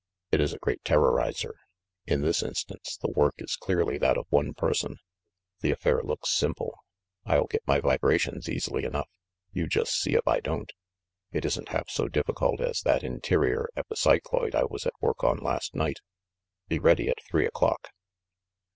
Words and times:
It 0.31 0.41
is 0.41 0.51
a 0.51 0.57
great 0.57 0.83
terrorizer. 0.83 1.51
In 2.07 2.21
this 2.21 2.41
instance, 2.41 2.97
the 2.99 3.11
work 3.15 3.35
is 3.37 3.55
clearly 3.55 3.99
that 3.99 4.17
of 4.17 4.25
one 4.31 4.55
person. 4.55 4.97
The 5.59 5.69
affair 5.69 6.01
looks 6.01 6.31
simple. 6.33 6.75
I'll 7.23 7.45
get 7.45 7.67
my 7.67 7.79
vibrations 7.81 8.49
easily 8.49 8.83
enough; 8.83 9.07
you 9.51 9.67
just 9.67 9.93
see 9.93 10.15
if 10.15 10.27
I 10.27 10.39
don't! 10.39 10.71
It 11.31 11.45
isn't 11.45 11.69
half 11.69 11.87
so 11.91 12.07
difficult 12.07 12.59
as 12.61 12.81
that 12.81 13.03
interior 13.03 13.69
epicycloid 13.77 14.55
I 14.55 14.63
was 14.63 14.87
at 14.87 15.01
work 15.01 15.23
on 15.23 15.37
last 15.37 15.75
night. 15.75 15.99
Be 16.67 16.79
ready 16.79 17.07
at 17.07 17.21
three 17.29 17.45
o'clock." 17.45 17.89